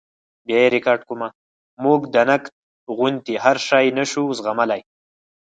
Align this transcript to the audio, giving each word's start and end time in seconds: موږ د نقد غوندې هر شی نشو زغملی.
موږ 1.83 2.01
د 2.13 2.15
نقد 2.29 2.53
غوندې 2.95 3.35
هر 3.43 3.57
شی 3.67 3.85
نشو 3.97 4.23
زغملی. 4.37 4.81